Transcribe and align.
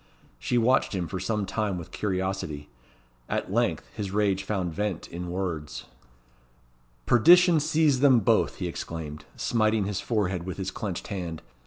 She 0.39 0.57
watched 0.57 0.95
him 0.95 1.07
for 1.07 1.19
some 1.19 1.45
time 1.45 1.77
with 1.77 1.91
curiosity. 1.91 2.69
At 3.29 3.53
length 3.53 3.85
his 3.93 4.09
rage 4.09 4.43
found 4.43 4.73
vent 4.73 5.07
in 5.07 5.29
words. 5.29 5.85
"Perdition 7.05 7.59
seize 7.59 7.99
them 7.99 8.21
both!" 8.21 8.55
he 8.55 8.65
exclaimed, 8.67 9.25
smiting 9.35 9.85
his 9.85 10.01
forehead 10.01 10.41
with 10.41 10.57
his 10.57 10.71
clenched 10.71 11.09
hand. 11.09 11.43